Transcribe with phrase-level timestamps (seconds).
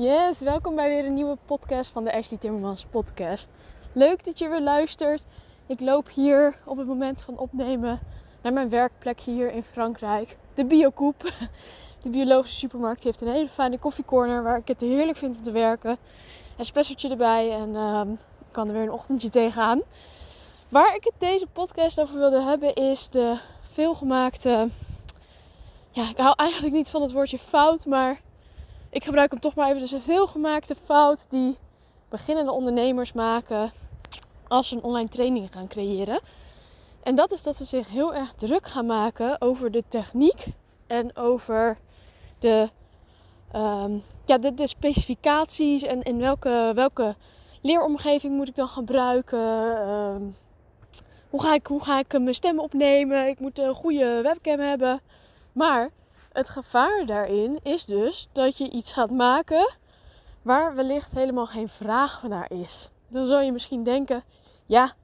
[0.00, 3.48] Yes, welkom bij weer een nieuwe podcast van de Ashley Timmermans podcast.
[3.92, 5.24] Leuk dat je weer luistert.
[5.66, 8.00] Ik loop hier op het moment van opnemen
[8.42, 10.36] naar mijn werkplek hier in Frankrijk.
[10.54, 11.32] De Biocoop.
[12.02, 15.50] De biologische supermarkt heeft een hele fijne koffiecorner waar ik het heerlijk vind om te
[15.50, 15.96] werken.
[16.56, 19.82] Espressootje erbij en um, ik kan er weer een ochtendje tegenaan.
[20.68, 23.38] Waar ik het deze podcast over wilde hebben is de
[23.72, 24.68] veelgemaakte...
[25.90, 28.20] Ja, ik hou eigenlijk niet van het woordje fout, maar
[28.90, 29.80] ik gebruik hem toch maar even.
[29.80, 31.56] Dus een veelgemaakte fout die
[32.08, 33.72] beginnende ondernemers maken
[34.48, 36.20] als ze een online training gaan creëren.
[37.02, 40.46] En dat is dat ze zich heel erg druk gaan maken over de techniek
[40.86, 41.78] en over
[42.38, 42.68] de,
[43.56, 47.16] um, ja, de, de, specificaties en in welke, welke
[47.60, 49.88] leeromgeving moet ik dan gebruiken.
[49.88, 50.36] Um,
[51.30, 53.28] hoe, ga ik, hoe ga ik mijn stem opnemen?
[53.28, 55.00] Ik moet een goede webcam hebben.
[55.52, 55.90] Maar
[56.32, 59.74] het gevaar daarin is dus dat je iets gaat maken
[60.42, 62.90] waar wellicht helemaal geen vraag naar is.
[63.08, 64.24] Dan zou je misschien denken,
[64.66, 64.94] ja,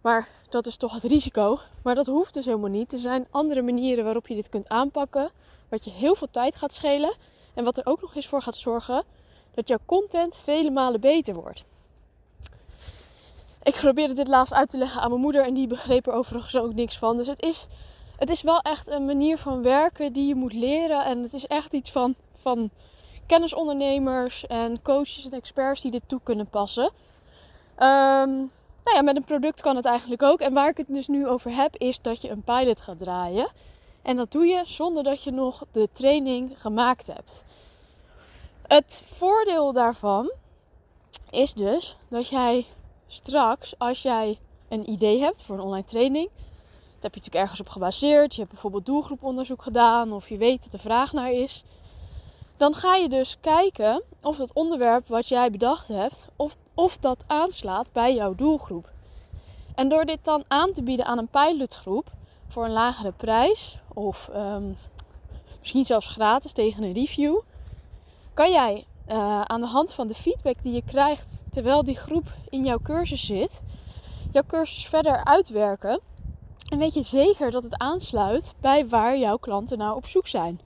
[0.00, 1.60] maar dat is toch het risico.
[1.82, 2.92] Maar dat hoeft dus helemaal niet.
[2.92, 5.30] Er zijn andere manieren waarop je dit kunt aanpakken,
[5.68, 7.14] wat je heel veel tijd gaat schelen
[7.54, 9.02] en wat er ook nog eens voor gaat zorgen
[9.54, 11.64] dat jouw content vele malen beter wordt.
[13.62, 16.56] Ik probeerde dit laatst uit te leggen aan mijn moeder en die begreep er overigens
[16.56, 17.16] ook niks van.
[17.16, 17.66] Dus het is
[18.18, 21.04] het is wel echt een manier van werken die je moet leren.
[21.04, 22.70] En het is echt iets van, van
[23.26, 26.84] kennisondernemers en coaches en experts die dit toe kunnen passen.
[26.84, 28.50] Um,
[28.84, 30.40] nou ja, met een product kan het eigenlijk ook.
[30.40, 33.48] En waar ik het dus nu over heb, is dat je een pilot gaat draaien.
[34.02, 37.42] En dat doe je zonder dat je nog de training gemaakt hebt.
[38.66, 40.30] Het voordeel daarvan
[41.30, 42.66] is dus dat jij
[43.06, 46.28] straks, als jij een idee hebt voor een online training,
[47.02, 48.32] heb je natuurlijk ergens op gebaseerd.
[48.32, 51.64] Je hebt bijvoorbeeld doelgroeponderzoek gedaan of je weet dat er vraag naar is.
[52.56, 57.24] Dan ga je dus kijken of dat onderwerp wat jij bedacht hebt, of, of dat
[57.26, 58.90] aanslaat bij jouw doelgroep.
[59.74, 62.10] En door dit dan aan te bieden aan een pilotgroep
[62.48, 64.76] voor een lagere prijs, of um,
[65.58, 67.40] misschien zelfs gratis tegen een review,
[68.34, 72.32] kan jij uh, aan de hand van de feedback die je krijgt terwijl die groep
[72.48, 73.62] in jouw cursus zit,
[74.32, 76.00] jouw cursus verder uitwerken
[76.68, 80.60] en weet je zeker dat het aansluit bij waar jouw klanten nou op zoek zijn.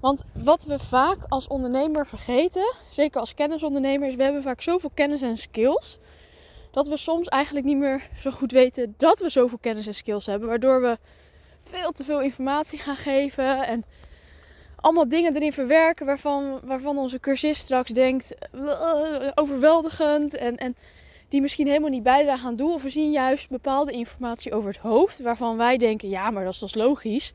[0.00, 4.90] Want wat we vaak als ondernemer vergeten, zeker als kennisondernemer, is we hebben vaak zoveel
[4.94, 5.98] kennis en skills.
[6.70, 10.26] Dat we soms eigenlijk niet meer zo goed weten dat we zoveel kennis en skills
[10.26, 10.48] hebben.
[10.48, 10.98] Waardoor we
[11.62, 13.66] veel te veel informatie gaan geven.
[13.66, 13.84] En
[14.76, 18.34] allemaal dingen erin verwerken waarvan, waarvan onze cursist straks denkt
[19.34, 20.36] overweldigend.
[20.36, 20.76] En, en
[21.28, 22.74] die misschien helemaal niet bijdragen aan doel.
[22.74, 26.52] Of we zien juist bepaalde informatie over het hoofd waarvan wij denken, ja, maar dat
[26.52, 27.32] is dus logisch.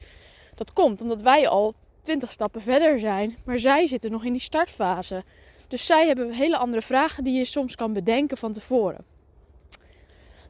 [0.56, 4.42] Dat komt omdat wij al twintig stappen verder zijn, maar zij zitten nog in die
[4.42, 5.24] startfase.
[5.68, 9.06] Dus zij hebben hele andere vragen die je soms kan bedenken van tevoren.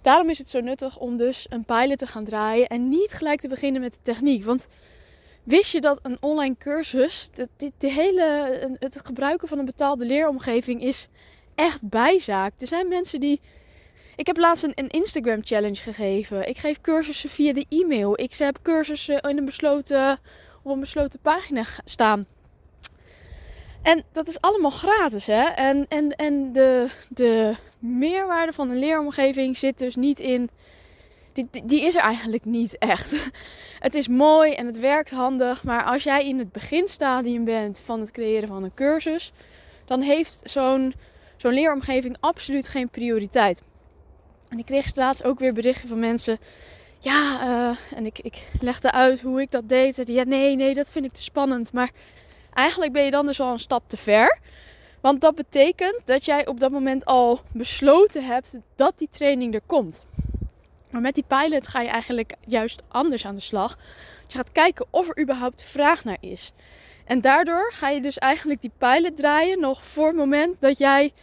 [0.02, 3.40] Daarom is het zo nuttig om dus een pilot te gaan draaien en niet gelijk
[3.40, 4.44] te beginnen met de techniek.
[4.44, 4.68] Want
[5.44, 10.84] wist je dat een online cursus, de, de hele, het gebruiken van een betaalde leeromgeving
[10.84, 11.08] is
[11.60, 12.54] echt bijzaak.
[12.58, 13.42] Er zijn mensen die.
[14.16, 16.48] Ik heb laatst een, Instagram challenge gegeven.
[16.48, 18.22] Ik geef cursussen via de e-mail.
[18.22, 20.20] Ik heb cursussen in een besloten,
[20.64, 22.26] op een besloten pagina staan.
[23.82, 25.44] En dat is allemaal gratis, hè?
[25.44, 30.50] En, en, en de, de meerwaarde van een leeromgeving zit dus niet in.
[31.34, 33.16] Die, die is er eigenlijk niet echt.
[33.80, 38.00] Het is mooi en het werkt handig, maar als jij in het beginstadium bent van
[38.00, 39.32] het creëren van een cursus,
[39.86, 40.94] dan heeft zo'n
[41.42, 43.62] zo'n leeromgeving absoluut geen prioriteit.
[44.50, 46.40] En ik kreeg laatst ook weer berichten van mensen.
[47.00, 50.02] Ja, uh, en ik, ik legde uit hoe ik dat deed.
[50.06, 51.74] Ja, nee, nee, dat vind ik te spannend.
[51.74, 51.92] Maar
[52.54, 54.40] eigenlijk ben je dan dus al een stap te ver.
[55.02, 59.62] Want dat betekent dat jij op dat moment al besloten hebt dat die training er
[59.66, 60.06] komt.
[60.92, 63.78] Maar met die pilot ga je eigenlijk juist anders aan de slag.
[64.28, 66.52] Je gaat kijken of er überhaupt vraag naar is.
[67.06, 71.14] En daardoor ga je dus eigenlijk die pilot draaien nog voor het moment dat jij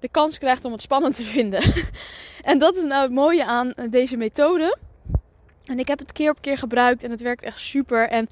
[0.00, 1.62] de kans krijgt om het spannend te vinden.
[2.42, 4.78] en dat is nou het mooie aan deze methode.
[5.64, 8.08] En ik heb het keer op keer gebruikt en het werkt echt super.
[8.08, 8.28] En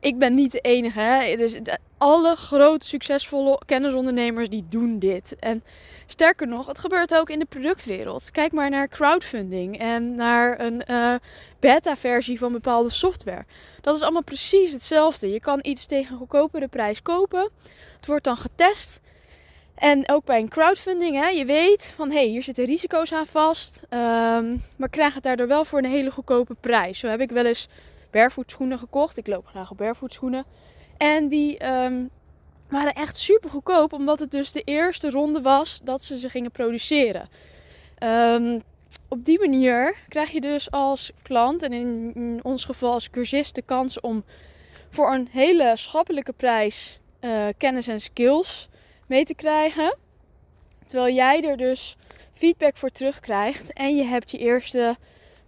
[0.00, 1.00] ik ben niet de enige.
[1.00, 1.36] Hè?
[1.36, 1.58] Dus
[1.98, 5.36] alle grote succesvolle kennisondernemers die doen dit.
[5.38, 5.64] En
[6.06, 8.30] sterker nog, het gebeurt ook in de productwereld.
[8.30, 11.14] Kijk maar naar crowdfunding en naar een uh,
[11.58, 13.44] beta-versie van bepaalde software.
[13.80, 15.30] Dat is allemaal precies hetzelfde.
[15.30, 17.50] Je kan iets tegen een goedkopere prijs kopen.
[17.96, 19.00] Het wordt dan getest.
[19.74, 23.26] En ook bij een crowdfunding, hè, je weet van hé, hey, hier zitten risico's aan
[23.26, 23.82] vast.
[23.90, 26.98] Um, maar krijg het daardoor wel voor een hele goedkope prijs.
[26.98, 27.68] Zo heb ik wel eens
[28.10, 29.16] barefoot gekocht.
[29.16, 30.18] Ik loop graag op barefoot
[30.96, 32.10] En die um,
[32.68, 36.50] waren echt super goedkoop, omdat het dus de eerste ronde was dat ze ze gingen
[36.50, 37.28] produceren.
[38.02, 38.62] Um,
[39.08, 43.62] op die manier krijg je dus als klant, en in ons geval als cursist, de
[43.62, 44.24] kans om
[44.90, 48.68] voor een hele schappelijke prijs uh, kennis en skills
[49.12, 49.96] mee te krijgen.
[50.86, 51.96] Terwijl jij er dus
[52.32, 54.96] feedback voor terugkrijgt en je hebt je eerste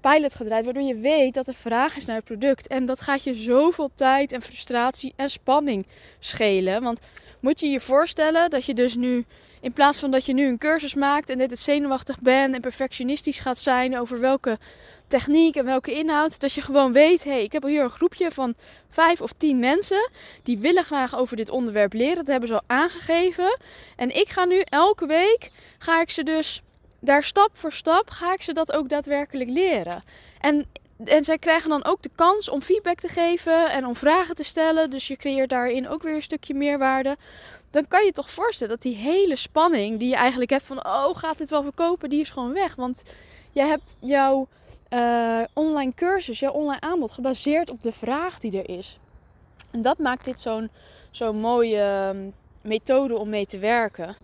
[0.01, 2.67] pilot gedraaid, waardoor je weet dat er vraag is naar het product.
[2.67, 5.87] En dat gaat je zoveel tijd en frustratie en spanning
[6.19, 6.83] schelen.
[6.83, 7.01] Want
[7.41, 9.25] moet je je voorstellen dat je dus nu,
[9.65, 12.61] in plaats van dat je nu een cursus maakt en dit het zenuwachtig bent en
[12.61, 14.59] perfectionistisch gaat zijn over welke
[15.07, 18.31] techniek en welke inhoud, dat je gewoon weet, hé, hey, ik heb hier een groepje
[18.31, 18.55] van
[18.89, 20.11] vijf of tien mensen
[20.43, 22.17] die willen graag over dit onderwerp leren.
[22.17, 23.59] Dat hebben ze al aangegeven.
[23.97, 26.63] En ik ga nu elke week, ga ik ze dus
[27.01, 30.03] daar stap voor stap ga ik ze dat ook daadwerkelijk leren.
[30.41, 30.67] En,
[31.05, 34.45] en zij krijgen dan ook de kans om feedback te geven en om vragen te
[34.45, 34.91] stellen.
[34.91, 37.17] Dus je creëert daarin ook weer een stukje meerwaarde.
[37.71, 41.17] Dan kan je toch voorstellen dat die hele spanning die je eigenlijk hebt van oh
[41.17, 42.75] gaat dit wel verkopen, die is gewoon weg.
[42.75, 43.03] Want
[43.51, 44.49] je hebt jouw
[44.91, 48.99] uh, online cursus, jouw online aanbod gebaseerd op de vraag die er is.
[49.71, 50.71] En dat maakt dit zo'n
[51.11, 52.31] zo'n mooie ehm,
[52.63, 54.17] methode om mee te werken.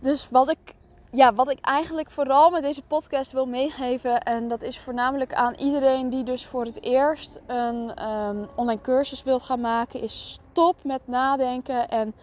[0.00, 0.74] Dus wat ik
[1.14, 5.54] ja, wat ik eigenlijk vooral met deze podcast wil meegeven, en dat is voornamelijk aan
[5.54, 10.76] iedereen die dus voor het eerst een um, online cursus wil gaan maken, is stop
[10.84, 12.14] met nadenken en,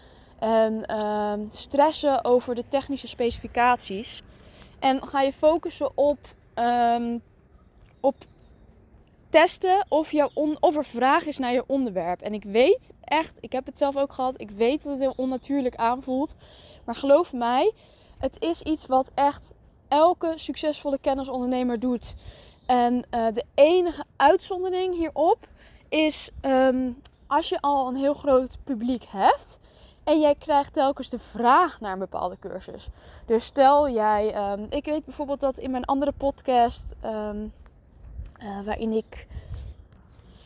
[0.50, 4.22] um, stressen over de technische specificaties.
[4.80, 6.20] En ga je focussen op,
[6.56, 7.22] um,
[8.00, 8.16] op
[9.30, 12.22] testen of, jouw on, of er vraag is naar je onderwerp.
[12.22, 15.14] En ik weet echt, ik heb het zelf ook gehad, ik weet dat het heel
[15.16, 16.36] onnatuurlijk aanvoelt.
[16.86, 17.74] Maar geloof mij,
[18.20, 19.52] het is iets wat echt
[19.88, 22.16] elke succesvolle kennisondernemer doet.
[22.66, 25.48] En uh, de enige uitzondering hierop
[25.90, 29.60] is um, als je al een heel groot publiek hebt
[30.04, 32.88] en jij krijgt telkens de vraag naar een bepaalde cursus.
[33.26, 37.54] Dus stel jij, um, ik weet bijvoorbeeld dat in mijn andere podcast, um,
[38.42, 39.28] uh, waarin ik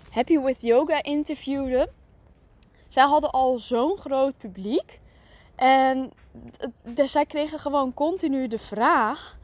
[0.10, 1.90] Happy with Yoga interviewde,
[2.88, 5.00] zij hadden al zo'n groot publiek.
[5.56, 6.12] En
[7.06, 9.38] zij kregen gewoon continu de vraag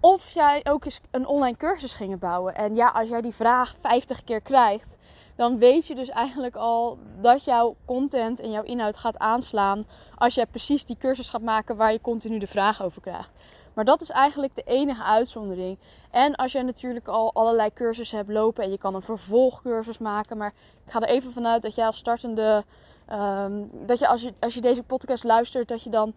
[0.00, 2.54] of jij ook eens een online cursus ging bouwen.
[2.54, 4.96] En ja, als jij die vraag 50 keer krijgt,
[5.36, 10.34] dan weet je dus eigenlijk al dat jouw content en jouw inhoud gaat aanslaan als
[10.34, 13.30] jij precies die cursus gaat maken waar je continu de vraag over krijgt.
[13.74, 15.78] Maar dat is eigenlijk de enige uitzondering.
[16.10, 20.36] En als jij natuurlijk al allerlei cursussen hebt lopen en je kan een vervolgcursus maken.
[20.36, 20.52] Maar
[20.84, 22.64] ik ga er even vanuit dat jij als startende
[23.08, 26.14] Ehm, dat je als, je als je deze podcast luistert, dat je dan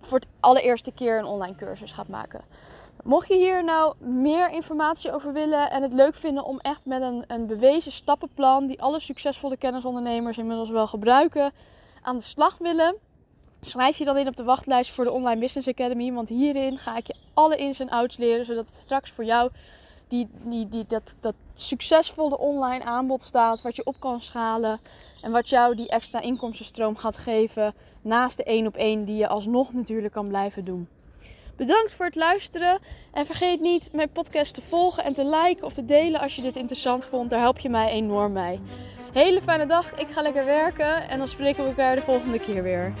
[0.00, 2.40] voor het allereerste keer een online cursus gaat maken.
[3.02, 7.02] Mocht je hier nou meer informatie over willen en het leuk vinden om echt met
[7.02, 11.52] een, een bewezen stappenplan, die alle succesvolle kennisondernemers inmiddels wel gebruiken,
[12.02, 12.94] aan de slag willen,
[13.60, 16.12] schrijf je dan in op de wachtlijst voor de Online Business Academy.
[16.12, 19.50] Want hierin ga ik je alle ins en outs leren, zodat het straks voor jou
[20.44, 24.80] die, die, dat, dat succesvolle online aanbod staat, wat je op kan schalen
[25.20, 29.28] en wat jou die extra inkomstenstroom gaat geven naast de één op één die je
[29.28, 30.88] alsnog natuurlijk kan blijven doen.
[31.56, 32.78] Bedankt voor het luisteren
[33.12, 36.42] en vergeet niet mijn podcast te volgen en te liken of te delen als je
[36.42, 37.30] dit interessant vond.
[37.30, 38.60] Daar help je mij enorm mee.
[39.12, 42.62] Hele fijne dag, ik ga lekker werken en dan spreken we elkaar de volgende keer
[42.62, 42.92] weer.